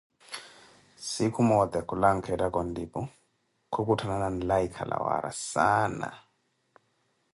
[1.11, 3.01] Siku moote kulanka ettaka onlipu,
[3.71, 6.09] khukutthanana nlaika la waara saana